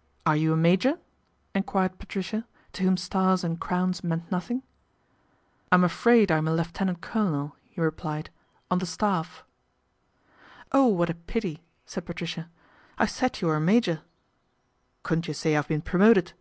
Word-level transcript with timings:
"Are 0.26 0.36
you 0.36 0.52
a 0.52 0.56
major?" 0.58 0.98
enquired 1.54 1.98
Patricia, 1.98 2.46
to 2.74 2.82
whom 2.82 2.98
stars 2.98 3.42
and 3.42 3.58
crowns 3.58 4.04
meant 4.04 4.30
nothing." 4.30 4.62
I'm 5.72 5.82
afraid 5.82 6.30
I'm 6.30 6.46
a 6.46 6.52
lieutenant 6.52 7.00
colonel," 7.00 7.56
he 7.62 7.80
replied," 7.80 8.28
on 8.70 8.80
the 8.80 8.84
Staff."" 8.84 9.44
Oh! 10.72 10.88
what 10.88 11.08
a 11.08 11.14
pity," 11.14 11.64
said 11.86 12.04
Patricia," 12.04 12.50
I 12.98 13.06
said 13.06 13.40
you 13.40 13.48
were 13.48 13.56
a 13.56 13.60
major."" 13.62 14.02
Couldn't 15.04 15.26
you 15.28 15.32
say 15.32 15.56
I've 15.56 15.68
been 15.68 15.80
promoted 15.80 16.34